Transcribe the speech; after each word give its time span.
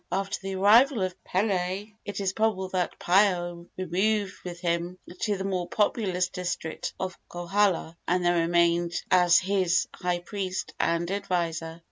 After 0.11 0.39
the 0.41 0.55
arrival 0.55 1.03
of 1.03 1.13
Pili 1.23 1.93
it 2.05 2.19
is 2.19 2.33
probable 2.33 2.69
that 2.69 2.97
Paao 2.97 3.67
removed 3.77 4.33
with 4.43 4.59
him 4.59 4.97
to 5.19 5.37
the 5.37 5.43
more 5.43 5.67
populous 5.69 6.27
district 6.29 6.95
of 6.99 7.15
Kohala, 7.29 7.95
and 8.07 8.25
there 8.25 8.37
remained 8.39 8.93
as 9.11 9.37
his 9.37 9.87
high 9.93 10.17
priest 10.21 10.73
and 10.79 11.11
adviser. 11.11 11.79